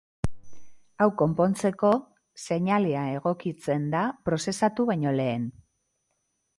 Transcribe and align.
Hau 1.03 1.07
konpontzeko, 1.19 1.91
seinalea 2.47 3.05
egokitzen 3.19 3.87
da 3.95 4.05
prozesatu 4.31 4.91
baino 4.93 5.19
lehen. 5.23 5.49